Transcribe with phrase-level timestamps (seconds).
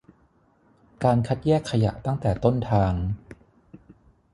[1.03, 2.93] การคัดแยกขยะตั้งแต่ต้นทาง